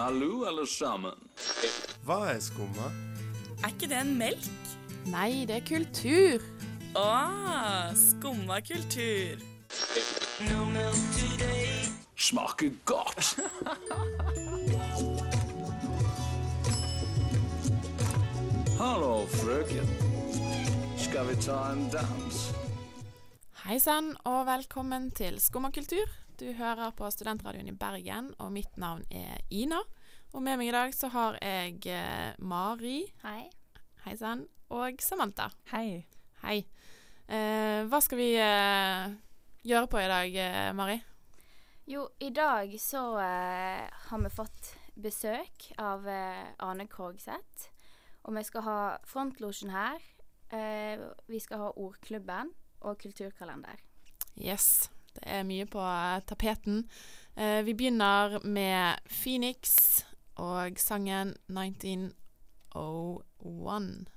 [0.00, 1.12] Hallo, alle sammen.
[2.08, 2.86] Hva er skumma?
[3.60, 4.46] Er ikke det en melk?
[5.12, 6.44] Nei, det er kultur.
[6.96, 7.02] Å,
[8.00, 9.42] skumma kultur.
[12.16, 13.34] Smaker godt.
[18.80, 19.92] Hallo, frøken.
[20.96, 22.40] Skal vi ta en dans?
[23.66, 26.08] Hei sann, og velkommen til Skumma kultur.
[26.40, 29.76] Du hører på Studentradioen i Bergen, og mitt navn er Ina.
[30.32, 33.42] Og med meg i dag så har jeg eh, Mari, Hei.
[34.06, 35.50] hei sann, og Samantha.
[35.68, 36.06] Hei.
[36.40, 36.62] Hei.
[37.28, 39.12] Eh, hva skal vi eh,
[39.68, 40.96] gjøre på i dag, eh, Mari?
[41.92, 47.68] Jo, i dag så eh, har vi fått besøk av eh, Ane Krogseth.
[48.24, 50.00] Og vi skal ha frontlosjen her.
[50.48, 53.84] Eh, vi skal ha Ordklubben og kulturkalender.
[54.40, 56.84] Yes, det er mye på eh, tapeten.
[57.36, 60.04] Eh, vi begynner med Phoenix
[60.40, 64.08] og sangen 1901.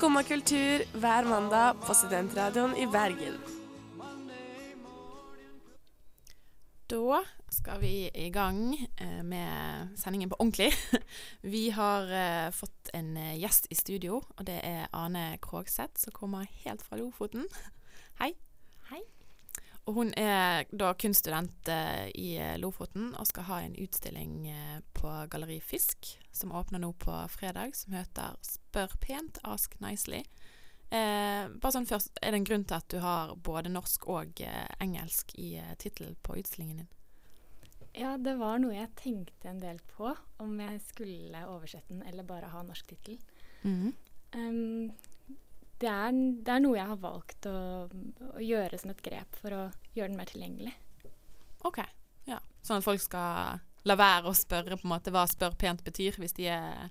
[0.00, 3.34] Skumma kultur hver mandag på Studentradioen i Bergen.
[6.88, 7.18] Da
[7.52, 8.62] skal vi i gang
[8.96, 10.70] eh, med sendingen på ordentlig.
[11.52, 16.16] Vi har eh, fått en eh, gjest i studio, og det er Ane Krogseth, som
[16.16, 17.44] kommer helt fra Lofoten.
[18.22, 18.32] Hei.
[19.90, 24.76] Og hun er da kunststudent eh, i eh, Lofoten og skal ha en utstilling eh,
[24.94, 30.22] på Galleri Fisk, som åpner nå på fredag, som heter Spør pent, ask nicely.
[30.94, 34.44] Eh, bare sånn først, Er det en grunn til at du har både norsk og
[34.46, 36.90] eh, engelsk i eh, tittelen på utstillingen din?
[37.98, 42.30] Ja, det var noe jeg tenkte en del på, om jeg skulle oversette den eller
[42.30, 43.18] bare ha norsk tittel.
[43.66, 43.90] Mhm.
[44.30, 44.92] Um,
[45.80, 46.12] det, er,
[46.44, 47.56] det er noe jeg har valgt å,
[47.88, 49.62] å gjøre som et grep for å
[49.96, 50.74] gjøre den mer tilgjengelig.
[51.68, 51.80] OK.
[52.28, 52.40] Ja.
[52.62, 56.18] Sånn at folk skal la være å spørre på en måte hva 'spør pent' betyr,
[56.20, 56.90] hvis de er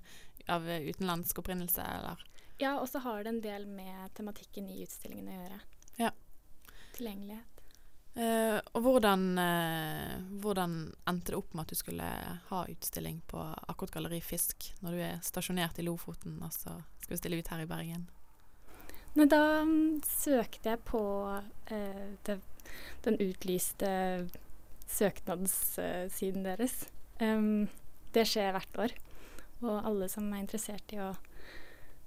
[0.50, 2.26] av utenlandsk opprinnelse, eller
[2.60, 5.60] Ja, og så har det en del med tematikken i utstillingen å gjøre.
[5.96, 6.10] Ja.
[6.92, 7.46] Tilgjengelighet.
[8.10, 12.08] Uh, Og hvordan, uh, hvordan endte det opp med at du skulle
[12.50, 17.14] ha utstilling på akkurat Galleri Fisk, når du er stasjonert i Lofoten, og så skal
[17.14, 18.08] du stille ut her i Bergen?
[19.14, 21.00] Men da mm, søkte jeg på
[21.72, 22.38] eh, det,
[23.04, 23.90] den utlyste
[24.90, 26.86] søknadssiden deres.
[27.20, 27.68] Um,
[28.14, 28.94] det skjer hvert år.
[29.60, 31.10] Og alle som er interessert i å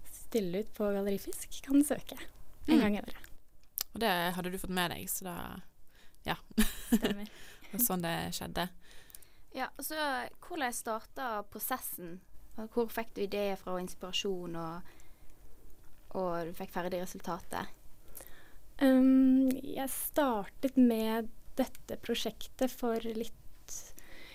[0.10, 2.30] stille ut på Gallerifisk, kan søke en
[2.64, 2.80] Mm.
[2.80, 3.26] gang i året.
[3.94, 5.36] Og det hadde du fått med deg, så da
[6.26, 6.38] Ja.
[6.88, 7.28] Stemmer.
[7.74, 8.70] og sånn det skjedde.
[9.54, 9.98] Ja, så
[10.48, 12.22] hvordan starta prosessen?
[12.56, 14.82] Hvor fikk du ideer fra og inspirasjon, og,
[16.14, 17.72] og du fikk ferdig resultatet?
[18.82, 23.78] Um, jeg startet med dette prosjektet for litt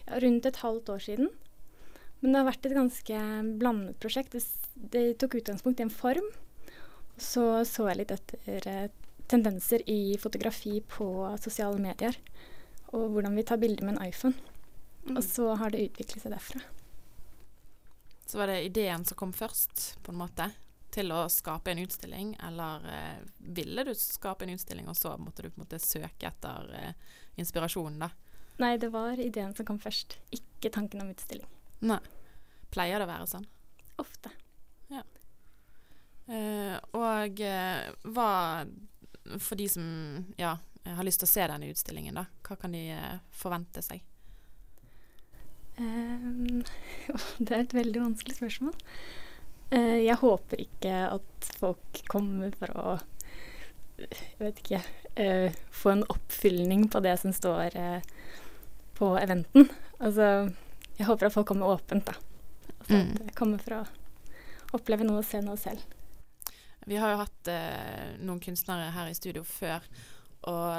[0.06, 1.32] ja, rundt et halvt år siden.
[2.20, 3.24] Men det har vært et ganske
[3.60, 4.34] blandet prosjekt.
[4.34, 4.44] Det,
[4.94, 6.30] det tok utgangspunkt i en form.
[7.18, 8.88] Så så jeg litt etter eh,
[9.30, 11.08] tendenser i fotografi på
[11.42, 12.16] sosiale medier.
[12.94, 14.34] Og hvordan vi tar bilder med en iPhone.
[15.14, 16.62] Og så har det utviklet seg derfra.
[18.28, 20.50] Så var det ideen som kom først, på en måte,
[20.98, 23.20] til å skape en utstilling, eller eh,
[23.56, 27.14] ville du skape en utstilling, og så måtte du på en måte søke etter eh,
[27.40, 28.10] inspirasjonen, da?
[28.58, 30.18] Nei, det var ideen som kom først.
[30.34, 31.46] Ikke tanken om utstilling.
[31.86, 32.02] Nei.
[32.74, 33.46] Pleier det å være sånn?
[34.02, 34.34] Ofte.
[36.28, 38.30] Eh, og eh, hva
[39.40, 39.84] For de som
[40.36, 44.04] ja, har lyst til å se denne utstillingen, da, hva kan de eh, forvente seg?
[45.78, 46.64] Um,
[47.44, 48.76] det er et veldig vanskelig spørsmål.
[49.70, 52.94] Eh, jeg håper ikke at folk kommer for å
[53.98, 54.80] Jeg vet ikke
[55.20, 58.00] eh, Få en oppfylling på det som står eh,
[58.98, 59.68] på eventen.
[60.02, 60.48] Altså,
[60.98, 62.14] jeg håper at folk kommer åpent, da.
[62.78, 63.10] Altså Mm.
[63.12, 63.84] at jeg kommer for å
[64.78, 65.82] oppleve noe og se noe selv.
[66.88, 69.84] Vi har jo hatt eh, noen kunstnere her i studio før,
[70.48, 70.72] og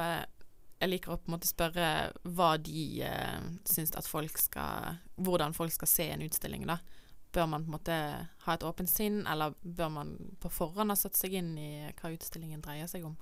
[0.81, 1.89] jeg liker å på en måte spørre
[2.25, 3.39] hva de eh,
[3.69, 6.79] syns at folk skal Hvordan folk skal se en utstilling, da.
[7.33, 7.95] Bør man på en måte
[8.45, 12.13] ha et åpent sinn, eller bør man på forhånd ha satt seg inn i hva
[12.15, 13.17] utstillingen dreier seg om?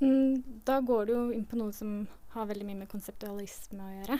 [0.00, 2.02] Mm, da går du jo inn på noe som
[2.34, 4.18] har veldig mye med konseptualisme å gjøre.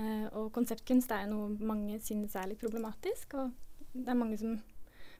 [0.00, 3.36] Eh, og konseptkunst er noe mange synes er litt problematisk.
[3.36, 3.52] Og
[3.92, 4.56] det er mange som,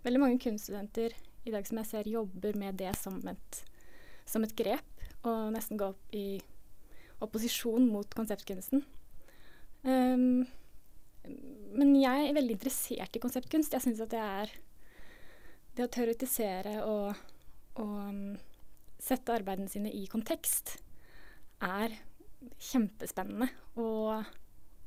[0.07, 1.13] veldig mange kunststudenter
[1.45, 3.61] i dag som jeg ser jobber med det som et,
[4.25, 5.05] som et grep.
[5.29, 6.41] Og nesten går opp i
[7.23, 8.83] opposisjon mot konseptkunsten.
[9.85, 10.47] Um,
[11.25, 13.75] men jeg er veldig interessert i konseptkunst.
[13.75, 14.55] Jeg syns at det er
[15.73, 17.21] Det å teoretisere og,
[17.81, 18.35] og um,
[19.01, 20.75] sette arbeidene sine i kontekst
[21.65, 21.95] er
[22.61, 23.49] kjempespennende
[23.81, 24.27] og,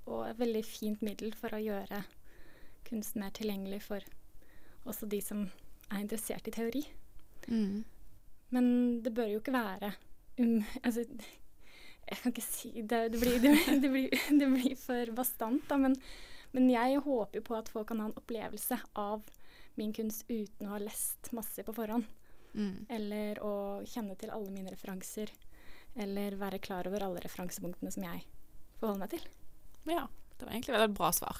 [0.05, 2.03] og et veldig fint middel for å gjøre
[2.85, 4.05] kunst mer tilgjengelig for
[4.85, 5.41] også de som
[5.89, 6.83] er interessert i teori.
[7.49, 7.81] Mm.
[8.53, 8.67] Men
[9.01, 9.91] det bør jo ikke være
[10.37, 11.05] um, Altså,
[12.05, 14.09] jeg kan ikke si Det, det, blir, det, det blir,
[14.41, 15.79] det blir for bastant, da.
[15.81, 15.97] Men,
[16.55, 19.25] men jeg håper jo på at folk kan ha en opplevelse av
[19.75, 22.05] min kunst uten å ha lest masse på forhånd.
[22.55, 22.85] Mm.
[22.89, 23.55] Eller å
[23.89, 25.31] kjenne til alle mine referanser.
[25.95, 28.23] Eller være klar over alle referansepunktene som jeg
[28.79, 29.25] forholder meg til.
[29.91, 30.05] Ja,
[30.37, 31.37] det var egentlig veldig et bra svar.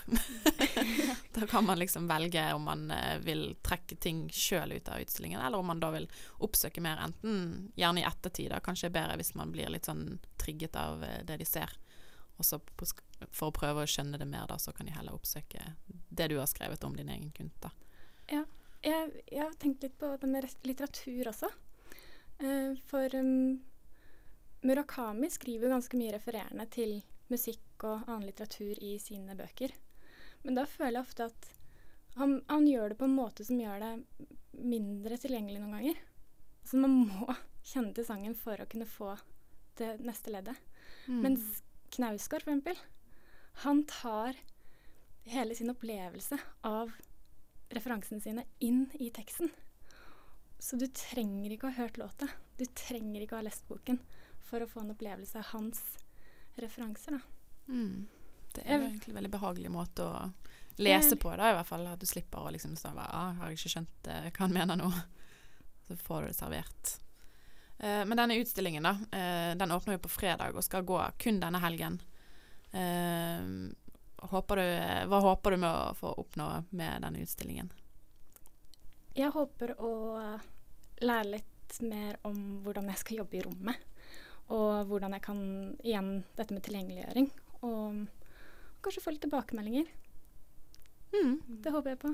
[1.36, 5.42] da kan man liksom velge om man eh, vil trekke ting sjøl ut av utstillingen,
[5.42, 6.08] eller om man da vil
[6.46, 10.80] oppsøke mer, enten gjerne i ettertid, da kanskje bedre hvis man blir litt sånn trigget
[10.80, 11.76] av eh, det de ser.
[12.38, 12.60] Og så
[13.32, 16.40] for å prøve å skjønne det mer, da, så kan de heller oppsøke det du
[16.40, 17.72] har skrevet om din egen kunst, da.
[18.86, 21.50] Jeg, jeg har tenkt litt på det med litteratur også.
[22.42, 23.62] Uh, for um,
[24.66, 27.00] Murakami skriver ganske mye refererende til
[27.32, 29.74] musikk og annen litteratur i sine bøker.
[30.46, 31.52] Men da føler jeg ofte at
[32.16, 33.94] han, han gjør det på en måte som gjør det
[34.64, 36.02] mindre tilgjengelig noen ganger.
[36.64, 37.36] Så man må
[37.72, 39.16] kjenne til sangen for å kunne få
[39.80, 40.60] det neste leddet.
[41.10, 41.22] Mm.
[41.26, 41.64] Mens
[41.96, 42.80] Knausgård, for eksempel,
[43.66, 44.40] han tar
[45.26, 46.38] hele sin opplevelse
[46.68, 46.94] av
[47.74, 49.52] referansene sine inn i teksten.
[50.60, 52.30] Så du trenger ikke å ha hørt låta.
[52.58, 54.00] Du trenger ikke å ha lest boken
[54.46, 55.82] for å få en opplevelse av hans
[56.62, 57.18] referanser.
[57.18, 57.35] Da.
[57.68, 58.08] Mm.
[58.56, 60.20] Det er jo egentlig en veldig behagelig måte å
[60.78, 61.88] lese på, da, i hvert fall.
[61.92, 64.80] At du slipper å liksom stå ah, 'Har jeg ikke skjønt eh, hva han mener
[64.80, 64.94] nå?'
[65.88, 66.96] Så får du det servert.
[67.78, 71.40] Eh, men denne utstillingen, da, eh, den åpner jo på fredag og skal gå kun
[71.40, 72.00] denne helgen.
[72.72, 73.44] Eh,
[74.32, 74.68] håper du,
[75.12, 77.70] hva håper du med å få oppnå med denne utstillingen?
[79.16, 79.94] Jeg håper å
[81.04, 83.92] lære litt mer om hvordan jeg skal jobbe i rommet.
[84.54, 85.40] Og hvordan jeg kan
[85.82, 87.30] Igjen dette med tilgjengeliggjøring.
[87.66, 88.06] Og
[88.86, 89.90] kanskje få litt tilbakemeldinger.
[91.16, 91.36] Mm.
[91.64, 92.14] Det håper jeg på.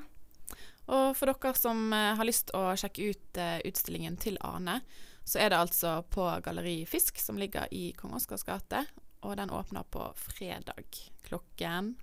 [0.91, 4.81] Og for dere som eh, har lyst å sjekke ut eh, utstillingen til Ane,
[5.23, 8.83] så er det altså på Galleri Fisk, som ligger i Kong Oscars gate.
[9.21, 11.93] Og den åpner på fredag klokken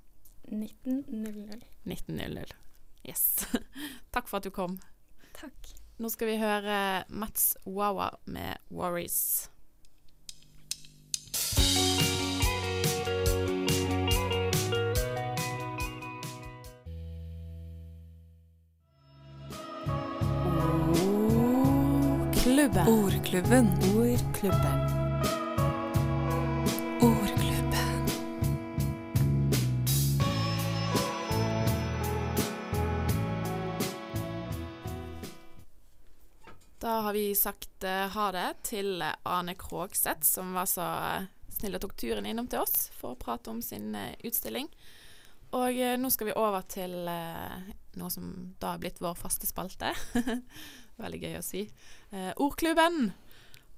[0.49, 1.65] 19.00.
[1.85, 2.55] 19.00.
[3.05, 3.47] Yes.
[4.15, 4.79] Takk for at du kom.
[5.37, 5.75] Takk.
[5.99, 6.79] Nå skal vi høre
[7.11, 9.49] Mats Wawa med 'Worries'.
[22.58, 22.88] Ordklubben.
[22.88, 23.66] Ordklubben.
[23.96, 24.81] Ordklubben.
[27.00, 28.06] Ordklubben.
[36.78, 41.31] Da har vi sagt uh, ha det til eh, Ane Krogseth, som var så eh,
[41.61, 44.66] snill og tok turen innom til oss for å prate om sin uh, utstilling.
[45.54, 49.94] Og uh, nå skal vi over til noe som da er blitt vår faste spalte.
[50.99, 51.64] Veldig gøy å si.
[52.11, 53.12] Eh, Ordklubben.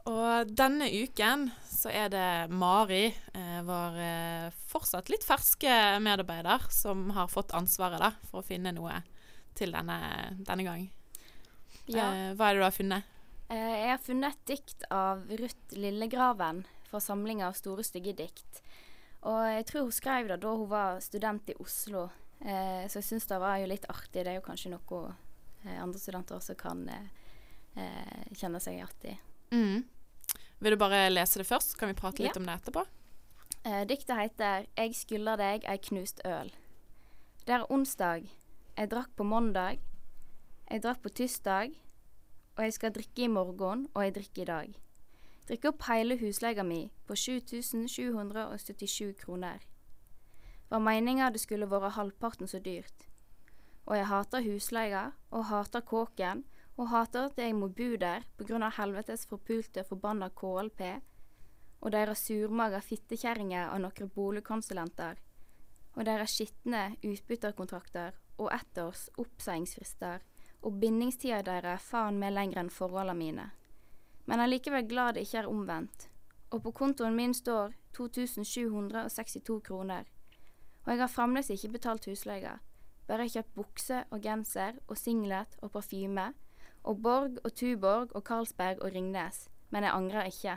[0.09, 7.11] Og denne uken så er det Mari, eh, vår eh, fortsatt litt ferske medarbeider, som
[7.17, 9.03] har fått ansvaret da, for å finne noe
[9.59, 9.99] til denne,
[10.41, 10.89] denne gang.
[11.91, 12.09] Ja.
[12.09, 13.17] Eh, hva er det du har funnet?
[13.51, 18.63] Eh, jeg har funnet et dikt av Ruth Lillegraven fra samlinga Store stygge dikt.
[19.29, 22.09] Og jeg tror hun skrev det da hun var student i Oslo,
[22.41, 24.23] eh, så jeg syns det var jo litt artig.
[24.25, 25.03] Det er jo kanskje noe
[25.67, 27.09] andre studenter også kan eh,
[27.77, 29.17] eh, kjenne seg igjen i.
[29.55, 29.85] Mm.
[30.61, 32.41] Vil du bare lese det først, så kan vi prate litt Ja.
[32.41, 32.87] om det etterpå?
[33.65, 36.53] Eh, diktet heter 'Jeg skylder deg ei knust øl'.
[37.47, 38.29] Det er onsdag.
[38.77, 39.79] Jeg drakk på mandag.
[40.71, 41.75] Jeg drakk på tirsdag.
[42.57, 44.75] Og jeg skal drikke i morgen, og jeg drikker i dag.
[45.49, 49.59] Drikke opp hele husleia mi på 7777 kroner.
[50.71, 53.10] Var meninga det skulle vært halvparten så dyrt.
[53.91, 55.05] Og jeg hater husleia,
[55.35, 56.45] og hater kåken,
[56.79, 60.85] og hater at jeg må bo der på grunn av helvetes forpulte forbanna KLP
[61.81, 65.17] og deres surmaga fittekjerringer av noen boligkonsulenter,
[65.97, 70.21] og deres skitne utbytterkontrakter og ettårs oppseiingsfrister,
[70.61, 73.47] og bindingstida deres faen meg lenger enn forholdene mine.
[74.29, 76.09] Men er likevel glad det ikke er omvendt,
[76.53, 80.05] og på kontoen min står 2762 kroner,
[80.85, 82.59] og jeg har fremdeles ikke betalt husleia,
[83.11, 86.31] bare kjøpt bukse og genser og singlet og parfyme,
[86.87, 90.57] og Borg og Tuborg og Carlsberg og Ringnes, men jeg angrer ikke.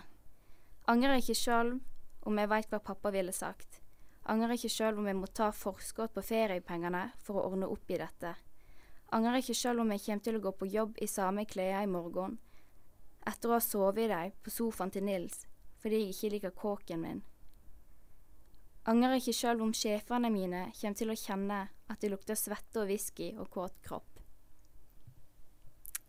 [0.88, 1.79] Angrer ikke sjøl,
[2.24, 3.81] om jeg veit hva pappa ville sagt.
[4.29, 8.00] Angrer ikke sjøl om jeg må ta forskott på feriepengene for å ordne opp i
[8.00, 8.36] dette.
[9.13, 11.89] Angrer ikke sjøl om jeg kommer til å gå på jobb i samme klær i
[11.89, 12.38] morgen,
[13.27, 15.43] etter å ha sovet i dem på sofaen til Nils
[15.83, 17.17] fordi jeg ikke liker kåken min.
[18.88, 21.57] Angrer ikke sjøl om sjefene mine kommer til å kjenne
[21.93, 24.09] at det lukter svette og whisky og kåt kropp.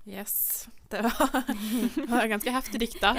[0.04, 0.68] Yes.
[0.88, 1.44] Det var,
[1.94, 3.14] det var ganske heftig dikt, da.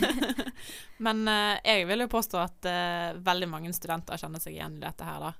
[1.04, 4.84] Men eh, jeg vil jo påstå at eh, veldig mange studenter kjenner seg igjen i
[4.86, 5.34] dette her, da.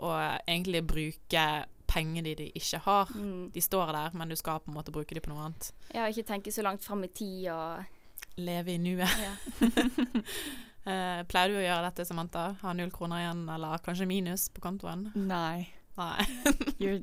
[0.00, 0.16] Og
[0.48, 1.44] egentlig bruke
[1.90, 3.14] penger de, de ikke har.
[3.14, 3.50] Mm.
[3.54, 5.70] De står der, men du skal på en måte bruke de på noe annet.
[5.94, 7.96] Ja, ikke tenke så langt fram i tid og
[8.40, 9.22] Leve i nuet.
[9.22, 9.36] ja.
[10.80, 12.46] Eh, pleier du å gjøre dette, Samantha?
[12.62, 15.10] Ha null kroner igjen, eller kanskje minus på kontoen?
[15.12, 15.68] Nei.
[16.00, 17.02] Nei.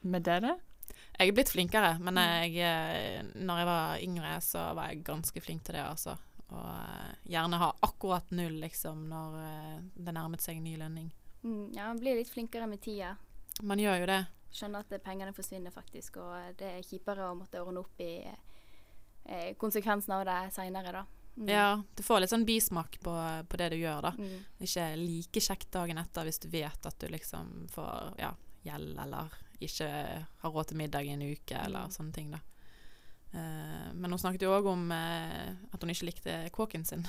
[0.12, 0.58] Med dere?
[1.14, 5.40] Jeg er blitt flinkere, men jeg, eh, når jeg var yngre, så var jeg ganske
[5.40, 6.16] flink til det, altså.
[6.50, 11.12] Og eh, gjerne ha akkurat null, liksom, når eh, det nærmet seg ny lønning.
[11.44, 13.14] Mm, ja, man blir litt flinkere med tida.
[13.62, 14.20] Man gjør jo det.
[14.54, 18.16] Skjønner at pengene forsvinner faktisk, og det er kjipere å måtte ordne opp i
[19.24, 21.23] konsekvensene konsekvensen av det seinere, da.
[21.36, 21.48] Mm.
[21.50, 23.12] Ja, du får litt sånn bismak på,
[23.50, 24.12] på det du gjør, da.
[24.18, 24.44] Mm.
[24.62, 28.28] Ikke like kjekt dagen etter hvis du vet at du liksom får ja,
[28.62, 29.32] gjeld, eller
[29.64, 29.88] ikke
[30.44, 31.94] har råd til middag i en uke, eller Mm.
[31.96, 32.40] sånne ting, da.
[33.34, 37.02] Uh, men hun snakket jo òg om uh, at hun ikke likte kåken sin.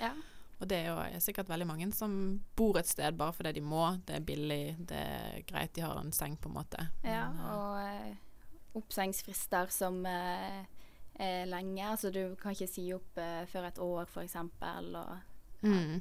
[0.00, 0.10] Ja.
[0.60, 2.12] Og det er jo sikkert veldig mange som
[2.58, 3.84] bor et sted bare fordi de må.
[4.04, 6.88] Det er billig, det er greit, de har en seng, på en måte.
[7.06, 7.54] ja, Men, uh,
[8.74, 10.66] og oppsengsfrister som eh,
[11.20, 11.84] er lenge.
[11.92, 16.00] Altså du kan ikke si opp eh, før et år, eksempel, og mm.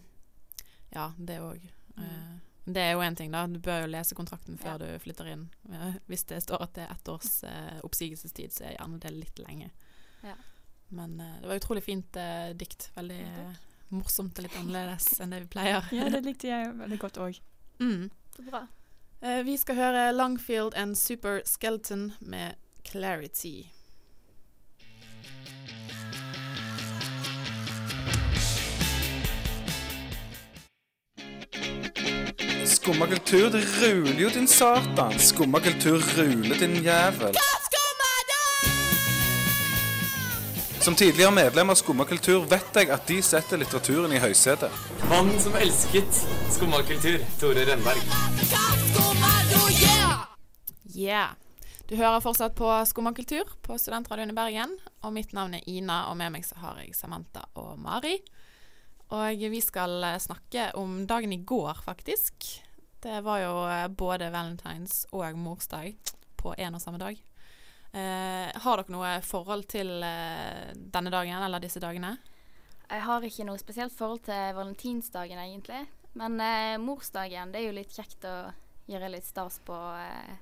[0.95, 1.61] Ja, det òg.
[2.65, 3.43] det er jo én ting, da.
[3.47, 4.77] Du bør jo lese kontrakten før Ja.
[4.95, 5.47] du flytter inn.
[5.71, 9.11] Eh, Hvis det står at det er ett års eh, oppsigelsestid, så er gjerne det
[9.13, 9.69] litt lenge.
[10.23, 10.35] Ja.
[10.89, 12.89] Men eh, det var utrolig fint eh, dikt.
[12.95, 15.85] Veldig Ja, eh, morsomt og litt annerledes enn det vi pleier.
[15.93, 17.39] Ja, det likte jeg veldig godt òg.
[17.81, 18.09] Mm.
[18.35, 18.67] Så bra.
[19.21, 23.69] Eh, vi skal høre Longfield and Super Skeleton med Clarity.
[32.65, 35.19] Skumma kultur, det ruler jo din satan.
[35.19, 37.36] Skumma kultur ruler din jævel.
[40.81, 44.71] Som tidligere medlem av Skumma kultur vet jeg at de setter litteraturen i høysetet.
[45.09, 46.21] Mannen som elsket
[46.55, 48.01] skummakultur, Tore Rønberg.
[50.95, 51.48] Yeah.
[51.89, 54.75] Du hører fortsatt på Skumma kultur på Studentradioen i Bergen.
[55.01, 58.19] Og mitt navn er Ina, og med meg så har jeg Samantha og Mari.
[59.17, 62.46] Og vi skal eh, snakke om dagen i går, faktisk.
[63.01, 65.96] Det var jo eh, både valentines og morsdag
[66.38, 67.17] på en og samme dag.
[67.89, 72.13] Eh, har dere noe forhold til eh, denne dagen, eller disse dagene?
[72.84, 75.81] Jeg har ikke noe spesielt forhold til valentinsdagen, egentlig.
[76.13, 78.38] Men eh, morsdagen, det er jo litt kjekt å
[78.93, 80.38] gjøre litt stas på eh,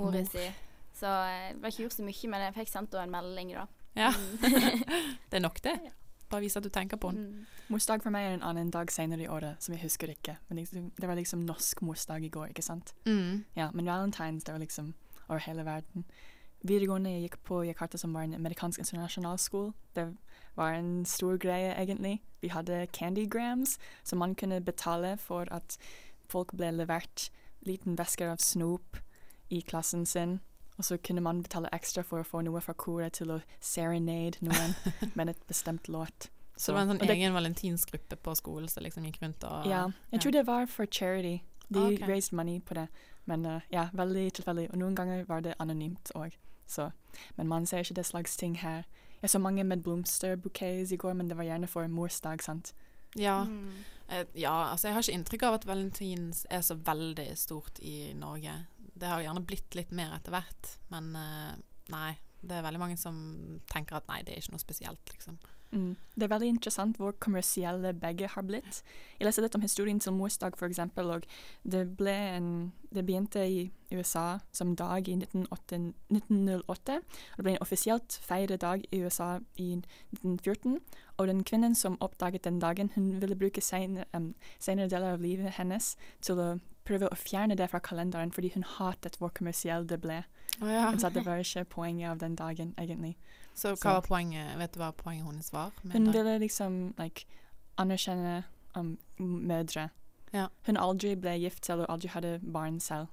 [0.00, 0.48] mora si.
[1.00, 3.54] Så jeg det ble ikke gjort så mye, men jeg fikk sendt henne en melding,
[3.56, 3.66] da.
[3.96, 4.10] Ja.
[4.12, 4.84] Mm.
[5.30, 5.76] det er nok, det.
[6.30, 7.22] Bare vise at du tenker på den.
[7.26, 7.46] Mm.
[7.72, 10.36] Morsdag for meg er en annen dag senere i året, som jeg husker ikke.
[10.48, 12.92] Men det var liksom norsk morsdag i går, ikke sant?
[13.08, 13.46] Mm.
[13.56, 14.92] Ja, men valentines, det var liksom
[15.28, 16.04] over hele verden.
[16.60, 19.72] Videregående jeg gikk på Jakarta, som var en amerikansk internasjonal skole.
[19.96, 20.06] Det
[20.58, 22.20] var en stor greie, egentlig.
[22.44, 25.78] Vi hadde candygrams, som man kunne betale for at
[26.28, 27.30] folk ble levert
[27.66, 29.00] liten vesker av snop
[29.50, 30.38] i klassen sin.
[30.80, 34.40] Og så kunne man betale ekstra for å få noe fra koret til å serenade
[34.40, 34.72] noen
[35.18, 36.30] med et bestemt låt.
[36.56, 39.68] Så det var en sånn det- egen valentinsgruppe på skolen som liksom gikk rundt og
[39.68, 41.42] ja, jeg tror det var for charity.
[41.68, 42.08] De okay.
[42.08, 42.88] raised money på det.
[43.28, 44.70] Men uh, ja, veldig tilfeldig.
[44.72, 46.34] Og noen ganger var det anonymt òg.
[47.36, 48.82] Men man ser ikke det slags ting her.
[49.22, 52.72] Jeg så mange med blomsterbouquets i går, men det var gjerne for morsdag, sant.
[53.16, 53.44] Ja.
[53.44, 53.84] Mm.
[54.08, 58.12] Eh, ja, altså jeg har ikke inntrykk av at valentins er så veldig stort i
[58.18, 58.54] Norge.
[59.00, 61.54] Det har gjerne blitt litt mer etter hvert, men eh,
[61.94, 62.10] nei.
[62.40, 63.16] Det er veldig mange som
[63.68, 65.34] tenker at nei, det er ikke noe spesielt, liksom.
[65.72, 65.96] Mm.
[66.14, 68.80] Det er veldig interessant hvor kommersielle begge har blitt.
[69.18, 71.26] Jeg leste litt om historien til morsdag, eksempel, og
[71.62, 72.48] det, ble en,
[72.90, 75.78] det begynte i USA som dag i 1908,
[76.10, 76.96] 1908.
[76.96, 80.80] og Det ble en offisielt feiret dag i USA i 1914.
[81.18, 85.22] Og den kvinnen som oppdaget den dagen, hun ville bruke senere, um, senere deler av
[85.22, 86.50] livet hennes til å
[86.90, 90.22] prøve å fjerne det fra kalenderen, fordi hun hatet hvor kommersiell det ble.
[90.60, 93.16] Hun sa at det var ikke poenget av den dagen, egentlig.
[93.54, 94.56] Så hva var poenget?
[94.58, 95.72] Vet du hva poenget hennes var?
[95.82, 96.14] Hun det?
[96.14, 97.26] ville liksom like,
[97.80, 98.42] anerkjenne
[98.76, 99.88] um, mødre.
[100.32, 100.48] Ja.
[100.66, 103.08] Hun aldri ble gift selv og aldri hadde barn selv.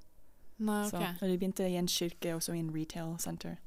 [0.57, 3.57] Nei, Så, og de begynte i en kirke og så i en retail center.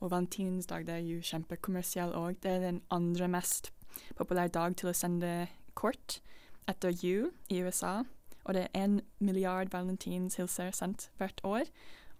[0.00, 2.36] Og valentinsdag er jo kjempekommersiell òg.
[2.42, 3.72] Det er den andre mest
[4.16, 6.20] populære dag til å sende kort.
[6.66, 8.02] etter jul i USA,
[8.46, 11.70] og det er en milliard valentinshilser sendt hvert år.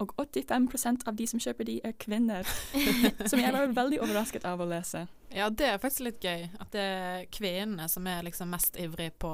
[0.02, 2.44] Og 85 av de som kjøper de, er kvinner.
[3.30, 5.06] som jeg var veldig overrasket av å lese.
[5.32, 6.44] Ja, det er faktisk litt gøy.
[6.60, 9.30] At det er kvinnene som er liksom mest ivrig på,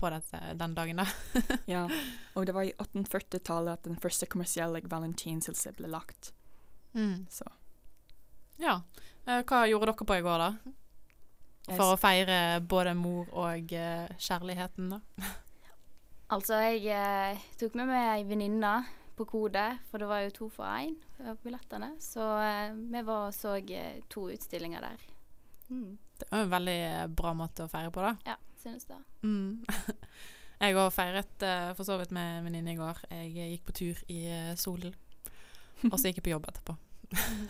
[0.00, 1.36] på dette den dagen, da.
[1.74, 1.84] ja,
[2.32, 6.32] og det var i 1840-tallet at den første kommersielle valentinshilse ble lagt.
[6.96, 7.26] Mm.
[7.30, 7.44] Så.
[8.62, 8.80] Ja.
[9.26, 10.76] Eh, Hva gjorde dere på i går, da?
[11.70, 15.34] For å feire både mor og eh, kjærligheten, da?
[16.30, 18.74] Altså, jeg eh, tok med meg ei venninne
[19.18, 20.94] på kode, for det var jo to for én
[21.26, 21.88] av billettene.
[22.02, 25.02] Så eh, vi var og så eh, to utstillinger der.
[25.70, 25.98] Mm.
[26.20, 28.14] Det var en veldig eh, bra måte å feire på, da.
[28.30, 29.00] Ja, synes det.
[29.26, 29.66] Mm.
[30.62, 33.02] Jeg òg feiret eh, for så vidt med en venninne i går.
[33.10, 34.20] Jeg gikk på tur i
[34.60, 34.94] solen.
[35.88, 36.74] Og så gikk jeg på jobb etterpå.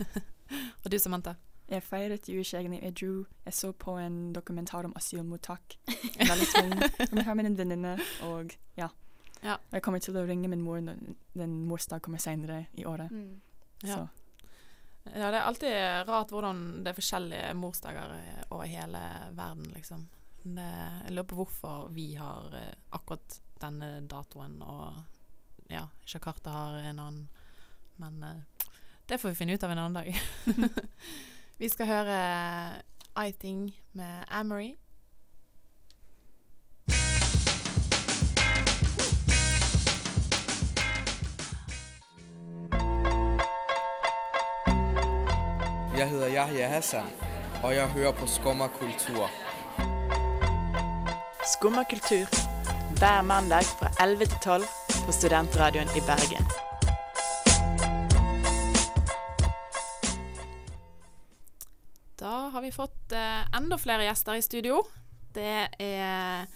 [0.84, 1.34] og du, Samantha?
[1.70, 2.80] Jeg feiret egentlig.
[2.82, 5.76] Jeg, dro, jeg så på en dokumentar om asylmottak.
[6.18, 6.72] Veldig tung.
[6.98, 8.88] Jeg her med en venninne, og ja.
[9.40, 9.56] Ja.
[9.72, 10.98] Jeg kommer til å ringe min mor når
[11.38, 13.12] den morsdag kommer senere i året.
[13.12, 13.38] Mm.
[13.86, 14.06] Ja.
[15.04, 19.00] Ja, det er alltid rart hvordan det er forskjellige morsdager eh, over hele
[19.32, 20.04] verden, liksom.
[20.42, 20.66] Det,
[21.06, 27.00] jeg lurer på hvorfor vi har eh, akkurat denne datoen, og ja, Jakarta har en
[27.06, 27.26] annen.
[28.00, 28.68] Men eh,
[29.08, 30.12] det får vi finne ut av en annen dag.
[31.60, 32.18] vi skal høre
[33.26, 34.70] I Think med Amory.
[45.98, 47.06] Jeg hedder Yahya Hassan,
[47.62, 49.30] og jeg hører på Skummakultur.
[51.54, 52.26] Skummakultur
[52.98, 54.62] Hver mandag fra 11 til 12
[55.06, 56.69] på Studentradioen i Bergen.
[62.71, 64.85] Vi fått eh, enda flere gjester i studio.
[65.35, 66.47] Det er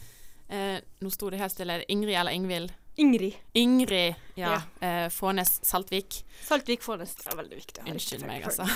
[0.48, 1.80] eh, Nå sto det helt stille.
[1.90, 2.74] Ingrid eller Ingvild?
[2.94, 3.34] Ingrid.
[3.58, 4.60] Ingrid, ja.
[4.78, 4.88] Ja.
[4.88, 6.20] Eh, Fånes Saltvik.
[6.46, 7.86] Saltvik Fånes er veldig viktig.
[7.90, 8.68] Unnskyld meg, altså.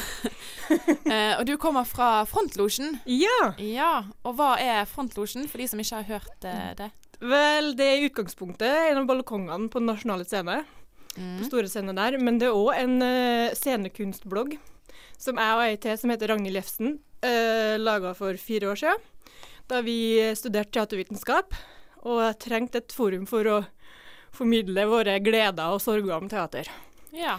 [1.15, 2.97] eh, og du kommer fra Frontlosjen.
[3.07, 3.53] Ja.
[3.63, 3.93] ja.
[4.27, 6.89] Og hva er Frontlosjen, for de som ikke har hørt eh, det?
[7.23, 10.65] Vel, det er i utgangspunktet en av balkongene på Den nasjonale scene.
[11.15, 11.39] Mm.
[11.39, 12.19] På store scene der.
[12.19, 14.59] Men det er òg en uh, scenekunstblogg
[15.19, 19.07] som jeg og ei til som heter Ragnhild Jefsen, uh, laga for fire år siden.
[19.69, 19.99] Da vi
[20.39, 21.57] studerte teatervitenskap
[22.09, 23.59] og trengte et forum for å
[24.33, 26.71] formidle våre gleder og sorger om teater.
[27.13, 27.37] Ja.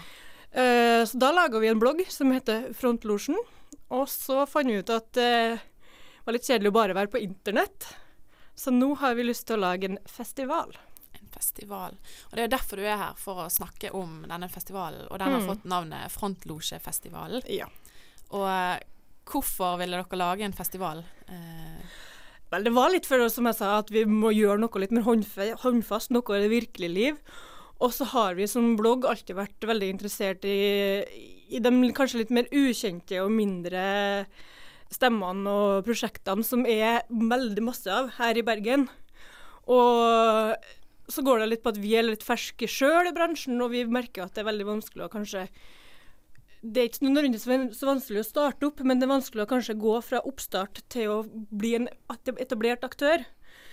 [0.53, 3.39] Uh, så da laga vi en blogg som heter Frontlosjen.
[3.89, 5.31] Og så fant vi ut at det
[6.25, 7.87] var litt kjedelig å bare være på internett.
[8.59, 10.75] Så nå har vi lyst til å lage en festival.
[11.39, 11.95] Festival.
[12.29, 15.07] Og det er derfor du er her, for å snakke om denne festivalen.
[15.09, 15.47] Og den har Mm.
[15.47, 17.41] fått navnet Frontlosjefestivalen.
[17.47, 17.67] Ja.
[18.35, 18.79] Og eh,
[19.29, 21.03] hvorfor ville dere lage en festival?
[21.29, 21.83] Eh,
[22.51, 24.89] Vel, det var litt for oss, som jeg sa, at vi må gjøre noe litt
[24.91, 27.19] mer håndfast, noe i det virkelige liv.
[27.79, 31.05] Og så har vi som blogg alltid vært veldig interessert i,
[31.53, 34.25] i de kanskje litt mer ukjente og mindre
[34.89, 38.87] stemmene og prosjektene som er veldig masse av her i Bergen.
[39.69, 40.55] Og
[41.09, 43.83] så går det litt på at vi er litt ferske sjøl i bransjen, og vi
[43.89, 45.47] merker at det er veldig vanskelig å kanskje
[46.59, 49.77] det er ikke nødvendigvis så vanskelig å starte opp, men det er vanskelig å kanskje
[49.79, 51.87] gå fra oppstart til å bli en
[52.35, 53.23] etablert aktør.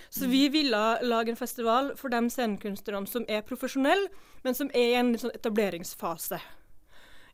[0.06, 4.06] Så vi ville lage en festival for de scenekunstnerne som er profesjonelle,
[4.46, 6.38] men som er i en sånn etableringsfase.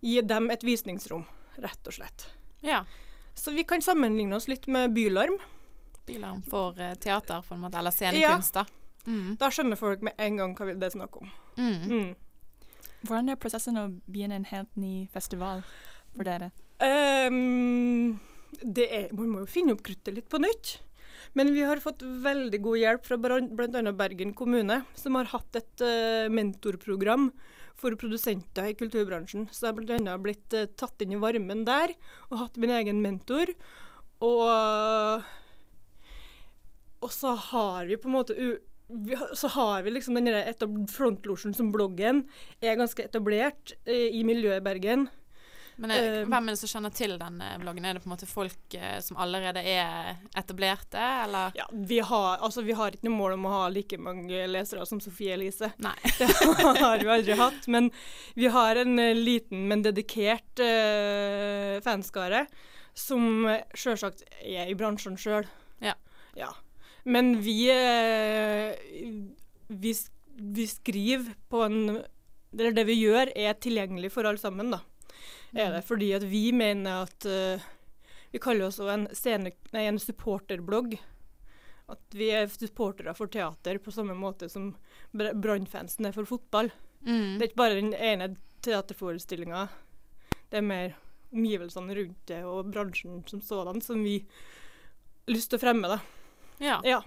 [0.00, 1.26] Gi dem et visningsrom,
[1.60, 2.30] rett og slett.
[2.64, 2.84] ja.
[3.34, 5.38] Så vi kan sammenligne oss litt med Bylarm.
[6.04, 7.78] Bylarm for eh, teater, på en måte.
[7.80, 8.66] Eller scenekunst, da.
[9.06, 9.36] Mm.
[9.40, 11.30] Da skjønner folk med en gang hva vi- det er snakk om.
[11.56, 11.88] Mm.
[11.90, 12.14] Mm.
[13.02, 15.64] Hvordan er prosessen å begynne en helt ny festival
[16.14, 16.52] for dere?
[16.78, 18.20] Um,
[18.62, 20.78] det er, man må jo finne opp kruttet litt på nytt.
[21.34, 23.92] Men vi har fått veldig god hjelp fra bl.a.
[23.96, 27.30] Bergen kommune, som har hatt et uh, mentorprogram
[27.74, 29.48] for produsenter i kulturbransjen.
[29.50, 30.16] Så jeg har bl.a.
[30.22, 31.94] blitt uh, tatt inn i varmen der,
[32.30, 33.50] og hatt min egen mentor.
[34.22, 35.24] Og,
[37.02, 38.52] og så har vi på en måte u
[38.92, 42.24] vi, så har vi liksom den frontlosjen som bloggen
[42.60, 45.08] er ganske etablert eh, i miljøet i Bergen.
[45.80, 47.86] Men er, uh, hvem er det som kjenner til denne bloggen?
[47.88, 51.54] Er det på en måte folk eh, som allerede er etablerte, eller?
[51.58, 54.84] Ja, vi har, altså, vi har ikke noe mål om å ha like mange lesere
[54.88, 55.72] som Sofie Elise.
[55.82, 55.96] Nei.
[56.18, 57.66] Det har vi aldri hatt.
[57.72, 57.90] Men
[58.38, 62.46] vi har en eh, liten, men dedikert eh, fanskare
[62.94, 65.48] som sjølsagt er i bransjen sjøl.
[65.80, 65.96] Ja.
[66.36, 66.52] ja.
[67.04, 68.76] Men vi, eh,
[69.68, 69.94] vi
[70.36, 72.04] Vi skriver på en
[72.52, 74.80] Eller det vi gjør, er tilgjengelig for alle sammen, da.
[75.54, 77.60] Er det fordi at vi mener at eh,
[78.32, 80.98] Vi kaller oss en, scene, nei, en supporterblogg.
[81.92, 84.70] At vi er supportere for teater på samme måte som
[85.12, 86.70] Br- Brann-fansen er for fotball.
[87.04, 87.36] Mm.
[87.36, 88.30] Det er ikke bare den ene
[88.62, 89.66] teaterforestillinga.
[90.48, 90.94] Det er mer
[91.32, 95.88] omgivelsene rundt det og bransjen som sådan som vi har lyst til å fremme.
[95.88, 96.00] da.
[96.62, 96.78] Ja.
[96.86, 97.02] Ja.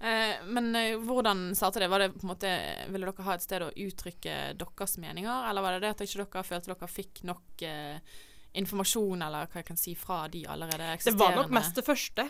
[0.00, 1.90] Eh, men eh, hvordan startet det?
[1.92, 2.54] Var det på en måte,
[2.88, 6.24] Ville dere ha et sted å uttrykke deres meninger, eller var det det at ikke
[6.24, 7.98] dere følte dere fikk nok eh,
[8.60, 11.20] informasjon, eller hva jeg kan si, fra de allerede eksisterende?
[11.20, 12.24] Det var nok mest det første.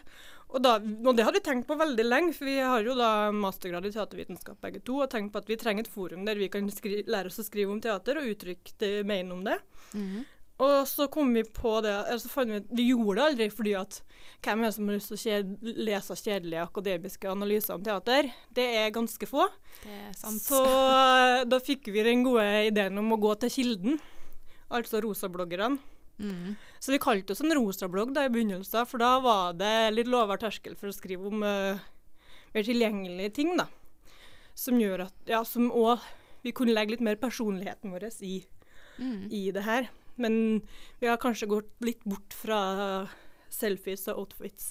[0.50, 3.30] Og, da, og det hadde vi tenkt på veldig lenge, for vi har jo da
[3.32, 6.50] mastergrad i teatervitenskap begge to, og tenkt på at vi trenger et forum der vi
[6.52, 9.60] kan lære oss å skrive om teater og uttrykke det mener om det.
[9.94, 10.28] Mhm.
[10.60, 13.72] Og så kom vi på det eller så fant vi, vi gjorde det aldri fordi
[13.80, 14.00] at
[14.44, 15.54] hvem er det som har lyst til å kjed,
[15.88, 18.28] lese kjedelige akademiske analyser om teater?
[18.56, 19.46] Det er ganske få.
[19.84, 20.42] Det er sant.
[20.44, 24.00] Så eh, da fikk vi den gode ideen om å gå til kilden,
[24.68, 25.78] altså rosabloggerne.
[26.20, 26.56] Mm.
[26.78, 30.42] Så vi kalte oss en rosablogg da i begynnelsen, for da var det litt lavere
[30.42, 31.80] terskel for å skrive om uh,
[32.52, 33.70] mer tilgjengelige ting, da.
[34.58, 36.04] Som gjør at Ja, som òg
[36.44, 38.42] vi kunne legge litt mer personligheten vår i,
[39.00, 39.28] Mm.
[39.32, 39.88] i det her.
[40.20, 40.60] Men
[41.00, 42.60] vi har kanskje gått litt bort fra
[43.50, 44.68] selfies og outfits.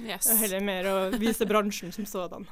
[0.00, 0.28] Yes.
[0.30, 2.46] Og heller mer å vise bransjen som sådan.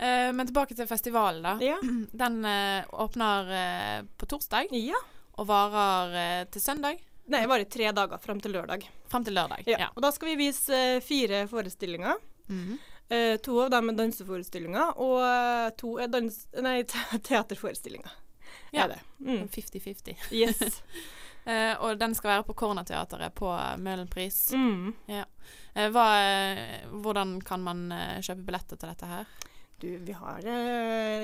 [0.00, 1.56] Uh, men tilbake til festivalen, da.
[1.64, 1.78] Ja.
[2.24, 4.98] Den uh, åpner uh, på torsdag Ja.
[5.38, 7.00] og varer til søndag.
[7.30, 8.88] Nei, bare tre dager frem til lørdag.
[9.12, 9.62] Frem til lørdag.
[9.70, 9.84] Ja.
[9.86, 9.90] Ja.
[9.94, 12.18] Og da skal vi vise fire forestillinger.
[12.50, 12.78] Mhm.
[13.10, 18.12] Eh, to av dem er danseforestillinger, og to er dans nei, te teaterforestillinger.
[18.70, 18.84] Ja.
[18.84, 18.98] Er det.
[19.18, 19.48] Mm.
[19.50, 20.28] 50-50.
[20.30, 20.82] Yes.
[21.50, 24.38] Eh, og den skal være på Cornerteatret på eh, Møhlenpris.
[24.54, 24.92] Mm.
[25.10, 25.24] Ja.
[25.70, 26.04] Uh, hva,
[27.02, 29.30] hvordan kan man uh, kjøpe billetter til dette her?
[29.80, 30.44] Du, vi har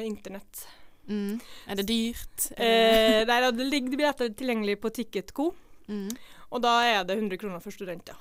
[0.06, 0.62] internett.
[1.06, 1.36] Mm.
[1.68, 2.46] Er det dyrt?
[2.56, 5.50] Nei, da, det ligger billetter tilgjengelig på Ticketco,
[5.86, 6.08] Mm.
[6.50, 8.16] og da er det 100 kroner for studenter.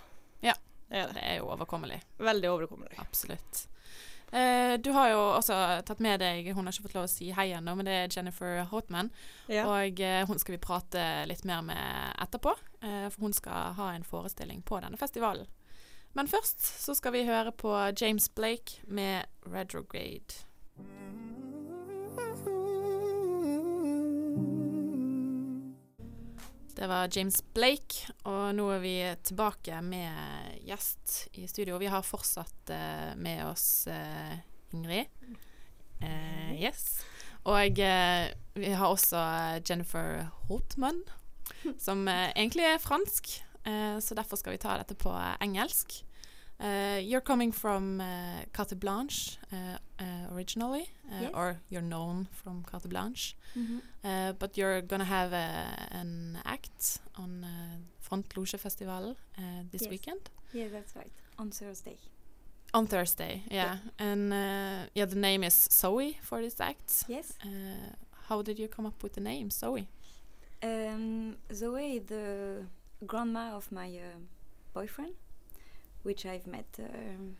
[0.45, 0.53] Ja.
[0.85, 1.15] Det er det.
[1.15, 1.97] Det er jo overkommelig.
[2.21, 2.99] Veldig overkommelig.
[3.01, 3.63] Absolutt.
[4.35, 7.29] Eh, du har jo også tatt med deg Hun har ikke fått lov å si
[7.31, 9.11] hei ennå, men det er Jennifer Hotman.
[9.47, 9.63] Ja.
[9.69, 13.85] Og uh, hun skal vi prate litt mer med etterpå, Uh, for hun skal ha
[13.95, 15.47] en forestilling på denne festivalen.
[16.13, 20.45] Men først så skal vi høre på James Blake med 'Retrograde'.
[26.75, 31.77] Det var James Blake, og nå er vi tilbake med gjest i studio.
[31.79, 34.33] Vi har fortsatt uh, med oss uh,
[34.75, 35.07] Ingrid.
[36.01, 36.99] Uh, yes.
[37.47, 39.21] Og vi har også
[39.63, 40.99] Jennifer Hortmann,
[41.85, 43.29] som egentlig er fransk,
[44.01, 45.13] så derfor skal vi ta dette på
[45.45, 45.99] engelsk.
[46.59, 48.05] Uh, you're coming from uh,
[48.53, 51.31] Carte Blanche uh, uh, originally, uh, Yes.
[51.33, 53.81] or you're known from Carte Blanche, Mhm.
[54.03, 57.77] uh, but you're gonna have a, an act on uh,
[58.57, 59.41] Festival uh,
[59.71, 59.89] this Yes.
[59.91, 61.11] weekend Yeah, that's right.
[61.37, 61.97] On Thursday.
[62.73, 63.41] on Thursday.
[63.51, 67.03] Yeah, and uh, yeah, the name is Zoe for this act.
[67.09, 67.33] Yes.
[67.43, 67.93] Uh,
[68.29, 69.87] how did you come up with the name Zoe?
[70.63, 72.65] Um, Zoe the
[73.05, 73.99] grandma of my
[74.73, 75.13] boyfriend,
[76.05, 77.35] which I've met um,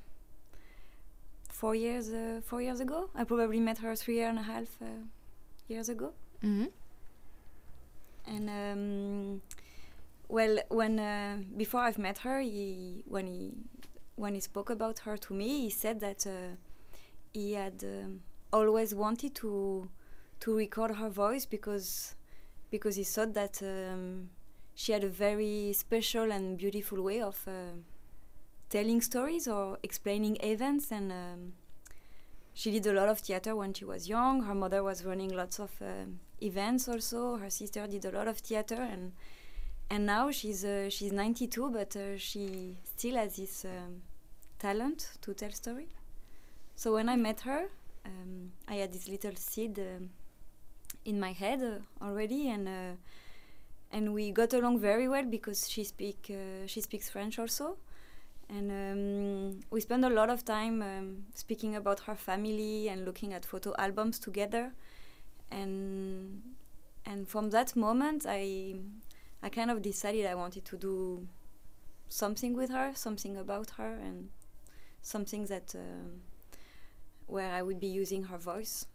[1.50, 3.10] four years uh, four years ago.
[3.16, 4.86] I probably met her three and a half uh,
[5.68, 6.14] years ago.
[6.44, 6.70] Mhm.
[8.28, 9.42] And um,
[10.28, 13.54] well, when uh, before I've met her, he when he
[14.16, 16.56] when he spoke about her to me, he said that uh,
[17.34, 19.88] he had um, always wanted to
[20.40, 22.16] to record her voice because
[22.72, 24.30] because he thought that um,
[24.74, 27.52] she had a very special and beautiful way of uh,
[28.70, 31.54] telling stories or explaining events and um,
[32.54, 34.44] she did a lot of theater when she was young.
[34.44, 37.38] Her mother was running lots of um events also.
[37.38, 39.14] Her sister did a lot of theater and
[39.90, 44.02] and now she's uh, she's 92 but uh, she still has this um,
[44.60, 45.90] talent to tell story.
[46.76, 47.70] So when i met her
[48.06, 50.10] um, i had this little seed um,
[51.06, 52.96] in my head uh, already and uh,
[53.92, 57.78] and we got along very well because she speak uh, she speaks French also,
[58.50, 63.34] and um, we spent a lot of time um, speaking about her family and looking
[63.34, 64.72] at photo albums together,
[65.52, 66.42] and
[67.06, 68.76] and from that moment I
[69.44, 71.28] I kind of decided I wanted to do
[72.10, 74.30] something with her, something about her, and
[75.02, 76.22] something that um,
[77.28, 78.86] where I would be using her voice.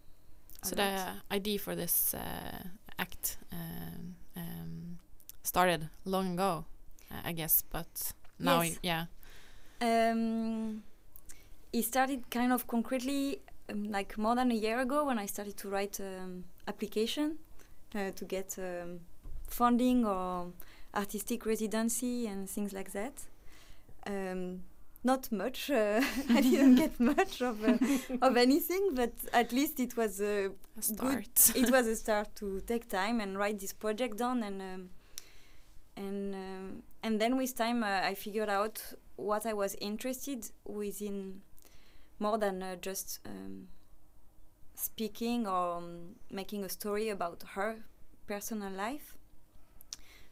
[0.62, 2.62] So the idea for this uh,
[2.98, 4.98] act um, um,
[5.42, 6.66] started long ago,
[7.10, 8.78] uh, I guess, but now, Yes.
[8.82, 9.06] yeah.
[9.80, 10.82] Um,
[11.72, 13.40] it started kind of concretely
[13.70, 17.38] um, like more than a year ago when I started to write um, application
[17.94, 19.00] uh, to get um,
[19.46, 20.52] funding or
[20.94, 23.14] artistic residency and things like that.
[24.06, 24.62] Um,
[25.02, 25.70] not much.
[25.70, 27.78] Uh, I didn't get much of uh,
[28.20, 31.28] of anything, but at least it was a, A start.
[31.54, 34.90] Good, it was a start to take time and write this project down, and um,
[35.96, 38.82] and um, and then with time uh, I figured out
[39.20, 41.42] what I was interested within
[42.18, 43.68] more than uh, just um,
[44.74, 47.76] speaking or um, making a story about her
[48.26, 49.16] personal life.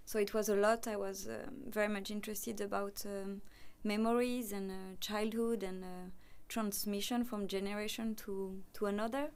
[0.05, 0.87] So it was a lot.
[0.87, 3.43] I was um, very much interested about um,
[3.85, 6.11] memories and uh, childhood and uh,
[6.49, 9.31] transmission from generation to to another,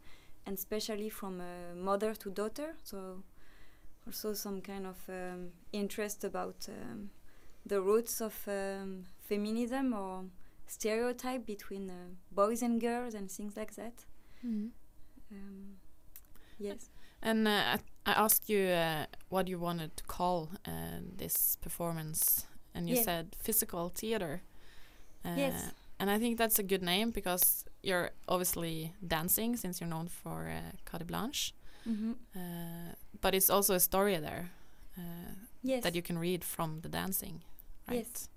[0.47, 2.75] and especially from uh, mother to daughter.
[2.83, 3.23] So
[4.07, 7.11] also some kind of um, interest about um,
[7.67, 10.25] the roots of um, feminism or
[10.67, 11.95] stereotype between uh,
[12.31, 14.05] boys and girls and things like that.
[14.45, 14.71] Mhm.
[15.31, 15.77] Um,
[16.59, 16.91] yes.
[17.23, 17.79] And uh, I,
[18.11, 23.05] I asked you uh, what you wanted to call uh, this performance, and you Yeah.
[23.05, 24.43] said physical theater.
[25.25, 25.71] Uh, Yes.
[26.01, 30.49] And I think that's a good name because you're obviously dancing since you're known for
[30.49, 31.55] uh, Carte Blanche.
[31.87, 32.17] Mhm.
[32.35, 34.51] Uh, but it's also a story there
[34.99, 35.83] uh, Yes.
[35.85, 37.43] that you can read from the dancing,
[37.89, 37.99] right?
[38.13, 38.29] Yes.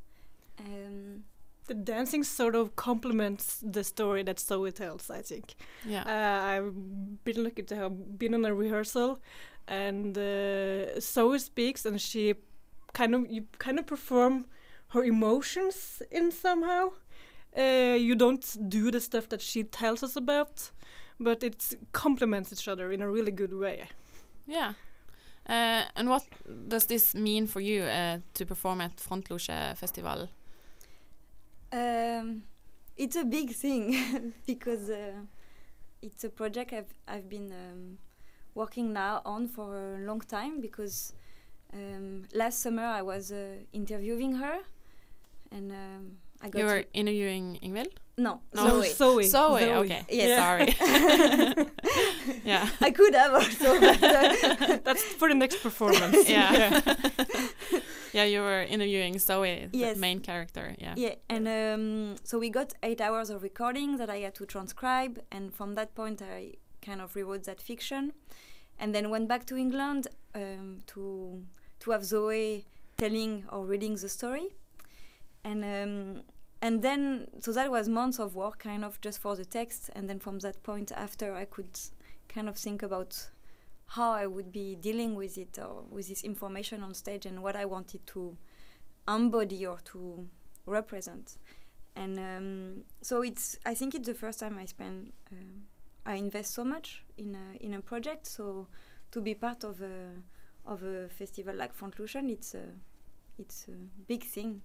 [0.59, 1.23] Um,
[1.67, 5.55] the dancing sort of complements the story that Zoe tells, I think.
[5.85, 6.03] Yeah.
[6.03, 9.19] Uh, I've been lucky to have been on a rehearsal,
[9.67, 12.35] and uh, Zoe speaks, and she
[12.93, 14.45] kind of you kind of perform
[14.89, 16.91] her emotions in somehow.
[17.57, 20.71] Uh, you don't do the stuff that she tells us about,
[21.19, 23.87] but it complements each other in a really good way.
[24.45, 24.73] Yeah.
[25.47, 26.23] Uh, and what
[26.67, 30.27] does this mean for you uh, to perform at Frontlosje Festival?
[31.71, 32.43] Um,
[32.97, 35.13] it's a big thing because uh,
[36.01, 37.97] it's a project I've I've been um,
[38.53, 41.13] working now on for a long time because
[41.73, 44.59] um, last summer I was uh, interviewing her
[45.51, 47.93] and um, I got You were to- interviewing Ingvild?
[48.17, 49.23] no No, Zoe Zoe.
[49.27, 49.73] Zoe, Zoe.
[49.83, 50.05] okay.
[50.09, 51.65] yes Sorry.
[52.45, 52.69] Yeah.
[52.81, 56.29] I could have also but, uh, That's for the next performance.
[56.29, 56.81] yeah.
[58.13, 60.75] yeah, you were interviewing Zoe, the main character.
[60.77, 60.93] Yeah.
[60.95, 65.19] Yeah, and um, so we got eight hours of recording that I had to transcribe,
[65.31, 68.13] and from that point I kind of rewrote that fiction,
[68.79, 71.43] and then went back to England um, to
[71.81, 72.65] to have Zoe
[72.97, 74.47] telling or reading the story,
[75.45, 76.23] and um,
[76.61, 80.09] and then so that was months of work, kind of just for the text, and
[80.09, 81.79] then from that point after I could
[82.27, 83.29] kind of think about
[83.85, 87.55] how I would be dealing with it or with this information on stage and what
[87.55, 88.35] I wanted to
[89.07, 90.27] embody or to
[90.65, 91.37] represent.
[91.95, 95.61] And um, so it's I think it's the first time I spend um,
[96.07, 98.25] I invest so much in a, in a project.
[98.25, 98.67] So
[99.11, 100.09] to be part of a
[100.65, 102.65] of a festival like Frontlution, it's a
[103.37, 103.77] it's a
[104.07, 104.63] big thing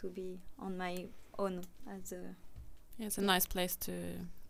[0.00, 1.06] to be on my
[1.38, 2.34] own as a
[2.98, 3.92] Yeah, it's a nice place to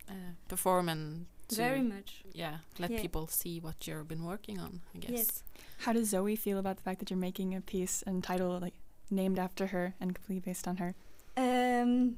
[0.09, 0.13] uh,
[0.47, 2.23] perform and to Very much.
[2.33, 3.01] Yeah, let Yeah.
[3.01, 4.81] people see what you've been working on.
[4.95, 5.11] I guess.
[5.11, 5.43] Yes.
[5.79, 8.73] How does Zoe feel about the fact that you're making a piece and title like
[9.09, 10.93] named after her and completely based on her?
[11.37, 12.17] Um,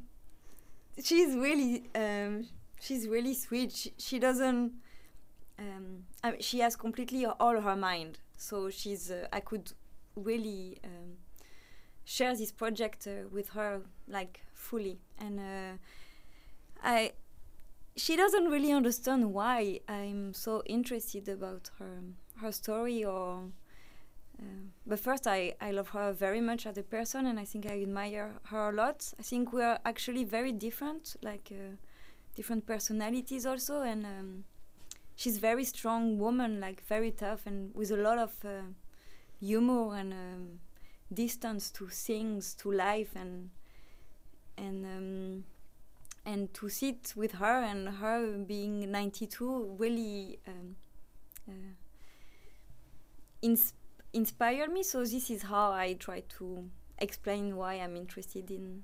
[1.04, 2.48] she's really um,
[2.80, 3.72] she's really sweet.
[3.72, 4.74] She, she doesn't.
[5.60, 8.20] Um, I mean, she has completely all her mind.
[8.38, 9.12] So she's.
[9.12, 9.74] Uh, I could
[10.16, 11.18] really um,
[12.10, 15.78] share this project uh, with her like fully, and uh,
[16.84, 17.14] I.
[17.96, 21.96] She doesn't really understand why I'm so interested about her
[22.42, 23.52] her story or
[24.40, 24.46] uh,
[24.88, 27.82] but first, I, I love her very much as a person, and I think I
[27.82, 29.14] admire her a lot.
[29.20, 31.76] I think we are actually very different, like uh,
[32.36, 34.44] different personalities also, and um,
[35.16, 38.62] she's very strong woman, like very tough, and with a lot of uh,
[39.42, 40.60] humor and um,
[41.14, 43.50] distance to things, to life, and
[44.58, 45.44] and um,
[46.26, 50.40] and to sit with her and her being 92 really.
[50.48, 50.76] Um,
[51.48, 51.52] uh,
[53.42, 53.74] ins-
[54.14, 56.70] inspire me so this is how i try to
[57.00, 58.84] explain why i'm interested in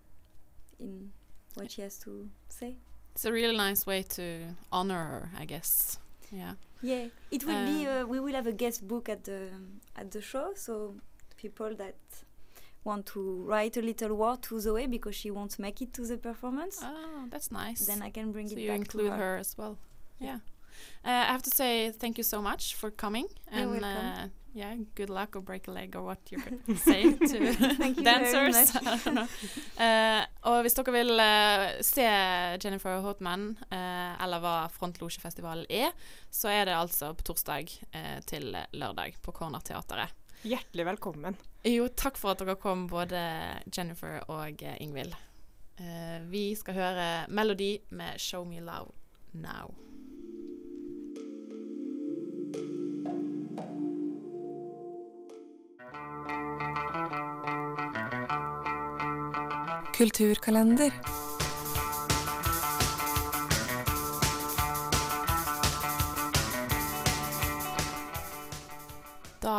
[0.79, 1.11] in
[1.55, 2.75] what she has to say
[3.13, 5.99] It's a really nice way to honor her, I guess.
[6.31, 6.53] Yeah.
[6.81, 9.49] yeah it will be Uh, uh, we will have a guest book at the
[9.95, 10.95] at the show so
[11.45, 11.95] people that
[12.83, 16.17] want to write a little word to zoe because she won't make it to the
[16.17, 19.37] performance oh that's nice then i can bring so it you back include to her.
[19.37, 19.75] as well.
[20.19, 20.39] Yeah.
[21.03, 23.27] Uh, I have to say thank you so much for coming.
[23.51, 23.83] And.
[23.83, 26.41] Uh, yeah, good luck or break a leg or what you're
[26.77, 27.37] saying to
[28.03, 28.71] dancers.
[29.77, 32.05] Eh, og hvis dere vil eh, se
[32.63, 35.91] Jennifer Hotman, eh, eller hva Frontlosjefestivalen er,
[36.31, 40.15] så er det altså på torsdag eh, til lørdag på Cornerteatret.
[40.45, 41.37] Hjertelig velkommen.
[41.65, 43.17] Jo, takk for at dere kom, både
[43.73, 45.15] Jennifer og eh, Ingvild.
[45.79, 48.93] Uh, vi skal høre Melody med 'Show Me Love
[49.33, 49.73] Now'.
[59.97, 61.24] Kulturkalender.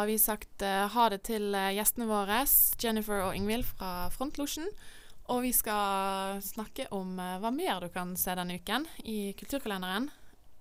[0.07, 2.45] Har vi sagt uh, ha det til eh, gjestene våre,
[2.79, 4.69] Jennifer og Ingvild fra Frontlosjen.
[5.35, 10.07] Og vi skal snakke om uh, hva mer du kan se denne uken i kulturkalenderen.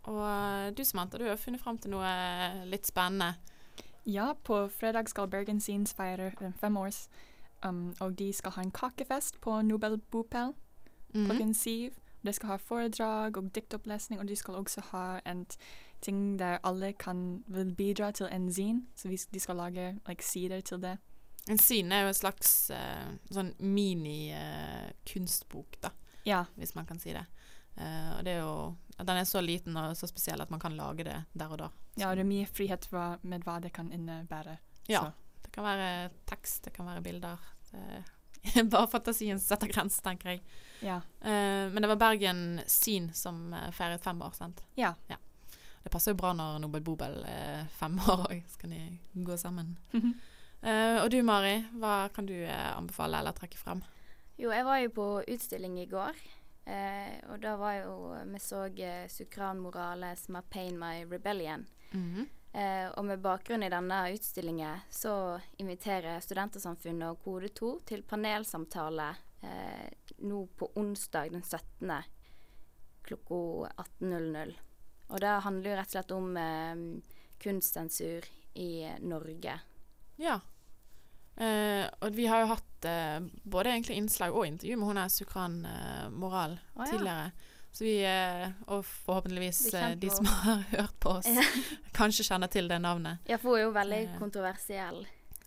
[0.10, 2.10] Og du Samantha, du har funnet fram til noe
[2.72, 3.36] litt spennende.
[4.10, 7.06] Ja, på fredag skal Bergen Scenes feire eh, fem års,
[7.62, 10.56] um, og de skal ha en kakefest på Nobel bopel
[11.14, 11.54] klokken mm -hmm.
[11.54, 11.94] syv.
[12.26, 15.46] De skal ha foredrag og diktopplesning, og de skal også ha en
[16.06, 20.24] ting der alle kan vil bidra til en zine, så vi, de skal lage like,
[20.24, 20.98] sider til det.
[21.50, 25.90] En zine er jo en slags uh, sånn mini-kunstbok, da.
[26.26, 26.46] Ja.
[26.58, 27.26] Hvis man kan si det.
[27.76, 30.78] Uh, og det er jo Den er så liten og så spesiell at man kan
[30.78, 31.70] lage det der og da.
[32.00, 32.88] Ja, og det er mye frihet
[33.28, 34.58] med hva det kan innebære.
[34.88, 35.02] Ja.
[35.02, 35.12] Så.
[35.44, 37.38] Det kan være tekst, det kan være bilder.
[37.76, 38.04] Er
[38.72, 40.44] bare fantasien setter grenser, tenker jeg.
[40.86, 41.00] Ja.
[41.22, 44.64] Eh, men det var Bergen Syn som eh, feiret fem år, sant?
[44.80, 44.94] Ja.
[45.08, 45.20] Ja.
[45.86, 48.80] Det passer jo bra når Nobel Bobel er fem år òg, så kan de
[49.28, 49.76] gå sammen.
[49.94, 53.84] uh, og du Mari, hva kan du eh, anbefale eller trekke frem?
[54.42, 56.18] Jo, jeg var jo på utstilling i går.
[56.66, 61.66] Eh, og da var jo Vi så eh, Sukran Morales med 'Pain My Rebellion'.
[61.92, 62.26] Mhm.
[62.56, 69.10] Eh, og med bakgrunn i denne utstillingen så inviterer Studentersamfunnet og Kode 2 til panelsamtale
[69.44, 71.92] eh, nå på onsdag den 17.
[73.04, 73.36] klokka
[74.00, 74.56] 18.00.
[75.08, 76.84] Og det handler jo rett og slett om eh,
[77.42, 78.72] kunstsensur i
[79.06, 79.60] Norge.
[80.22, 80.40] Ja.
[81.36, 85.12] Eh, og vi har jo hatt eh, både egentlig innslag og intervju med hun her
[85.12, 86.92] Sukran eh, Moral oh, ja.
[86.92, 87.32] tidligere.
[87.76, 91.28] Så vi, eh, og forhåpentligvis eh, de som har hørt på oss,
[91.98, 93.26] kanskje kjenner til det navnet.
[93.28, 95.02] Ja, for hun er jo veldig kontroversiell.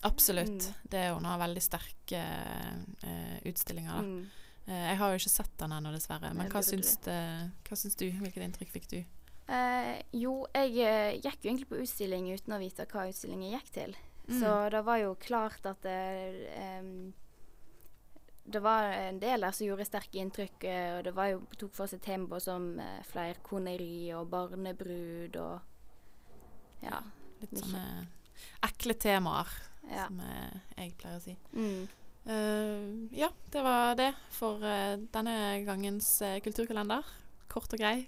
[0.05, 0.69] Absolutt.
[0.69, 0.89] Mm.
[0.93, 3.97] Det er hun har veldig sterke eh, utstillinger.
[3.97, 4.03] Da.
[4.05, 4.69] Mm.
[4.69, 6.29] Jeg har jo ikke sett den ennå, dessverre.
[6.37, 8.05] Men hva syns, hva syns du?
[8.13, 8.99] Hvilket inntrykk fikk du?
[9.49, 13.71] Eh, jo, jeg eh, gikk jo egentlig på utstilling uten å vite hva utstillingen gikk
[13.73, 13.95] til.
[14.27, 14.35] Mm.
[14.37, 16.49] Så det var jo klart at det,
[16.83, 17.07] um,
[18.45, 20.67] det var en del der som gjorde sterke inntrykk.
[20.69, 25.65] eh, og det var jo, tok for seg tema som uh, flerkoneri og barnebrud og
[26.83, 27.01] Ja.
[27.41, 28.07] Litt sånne
[28.63, 29.49] ekle temaer,
[29.89, 30.05] Ja.
[30.07, 30.21] som
[30.77, 31.33] jeg pleier å si.
[31.55, 31.87] Mm.
[32.29, 37.03] Uh, ja, det var det for uh, denne gangens kulturkalender.
[37.49, 38.05] Kort og grei.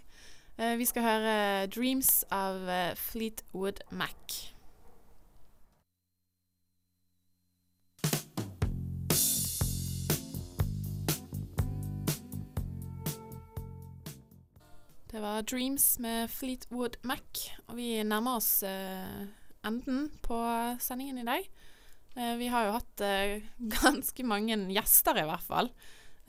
[0.62, 4.52] Eh, vi skal høre 'Dreams' av eh, Fleetwood Mac.
[15.12, 19.26] Det var 'Dreams' med Fleetwood Mac, og vi nærmer oss eh,
[19.65, 20.38] enden på
[20.80, 21.50] sendingen i dag.
[22.17, 23.41] Eh, vi har jo hatt eh,
[23.82, 25.74] ganske mange gjester, i hvert fall.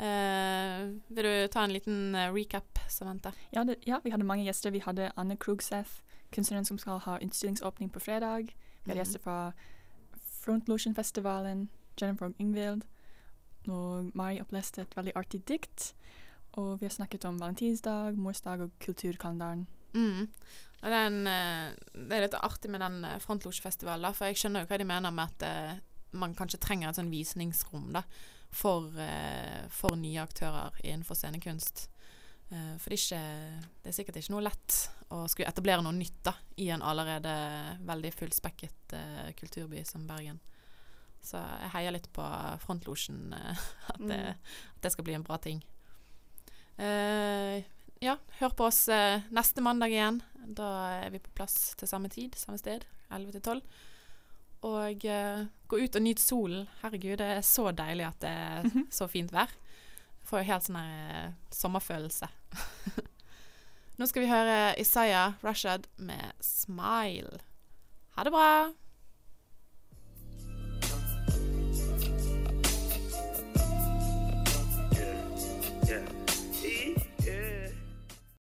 [0.02, 3.32] Eh, vil du ta en liten eh, recap, Samantha?
[3.50, 4.72] Ja, det, ja, vi hadde mange gjester.
[4.74, 6.02] Vi hadde Anne Krugseth,
[6.34, 8.50] kunstneren som skal ha utstillingsåpning på fredag.
[8.82, 9.04] Vi hadde mm.
[9.04, 9.52] gjester fra
[10.42, 11.68] Frontlotion-festivalen,
[12.00, 12.82] Jennifer Ingvild.
[13.68, 15.92] Og Mari oppleste et veldig artig dikt.
[16.58, 19.68] Og vi har snakket om valentinsdag, morsdag og kulturkalenderen.
[19.94, 20.26] Mm.
[20.82, 24.82] Og den, eh, det er litt artig med den Frontlotion-festivalen, for jeg skjønner jo hva
[24.82, 25.80] de mener med at
[26.12, 28.02] man kanskje trenger et sånn visningsrom da,
[28.52, 31.88] for, eh, for nye aktører innenfor scenekunst.
[32.52, 34.78] Eh, for det er, ikke, det er sikkert ikke noe lett
[35.12, 37.32] å skulle etablere noe nytt da, i en allerede
[37.84, 40.38] veldig fullspekket uh, kulturby som Bergen.
[41.20, 42.24] Så jeg heier litt på
[42.64, 44.40] Frontlosjen, uh, at, det, Mm.
[44.76, 45.60] at det skal bli en bra ting.
[46.80, 47.60] Uh,
[48.00, 48.86] ja, hør på oss
[49.30, 50.22] neste mandag igjen.
[50.56, 50.70] Da
[51.04, 52.88] er vi på plass til samme tid, samme sted.
[53.12, 53.60] 11 til 12.
[54.62, 56.68] Og uh, gå ut og nyte solen.
[56.82, 59.50] Herregud, det er så deilig at det er så fint vær.
[60.28, 62.28] Får jo helt sånn her eh, sommerfølelse.
[63.98, 67.42] Nå skal vi høre Isaiah Rashad med 'Smile'.
[68.14, 68.81] Ha det bra!